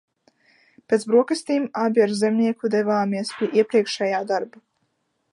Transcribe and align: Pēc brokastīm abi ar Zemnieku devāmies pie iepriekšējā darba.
Pēc 0.91 1.03
brokastīm 1.09 1.67
abi 1.81 2.03
ar 2.05 2.13
Zemnieku 2.21 2.71
devāmies 2.75 3.33
pie 3.41 3.51
iepriekšējā 3.61 4.23
darba. 4.33 4.63